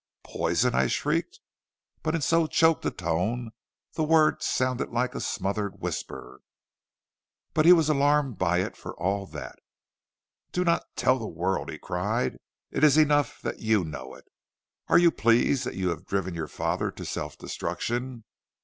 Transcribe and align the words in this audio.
"'Poison!' 0.23 0.73
I 0.73 0.87
shrieked, 0.87 1.41
but 2.01 2.15
in 2.15 2.21
so 2.21 2.47
choked 2.47 2.83
a 2.83 2.89
tone 2.89 3.51
the 3.93 4.03
word 4.03 4.41
sounded 4.41 4.89
like 4.89 5.13
a 5.13 5.21
smothered 5.21 5.79
whisper. 5.79 6.41
"But 7.53 7.67
he 7.67 7.73
was 7.73 7.87
alarmed 7.87 8.39
by 8.39 8.61
it 8.61 8.75
for 8.75 8.95
all 8.99 9.27
that. 9.27 9.59
"'Do 10.53 10.63
not 10.63 10.87
tell 10.95 11.19
the 11.19 11.27
world,' 11.27 11.69
he 11.69 11.77
cried. 11.77 12.37
'It 12.71 12.83
is 12.83 12.97
enough 12.97 13.41
that 13.43 13.59
you 13.59 13.83
know 13.83 14.15
it. 14.15 14.25
Are 14.87 14.97
you 14.97 15.11
pleased 15.11 15.65
that 15.67 15.75
you 15.75 15.89
have 15.89 16.07
driven 16.07 16.33
your 16.33 16.47
father 16.47 16.89
to 16.89 17.05
self 17.05 17.37
destruction? 17.37 18.23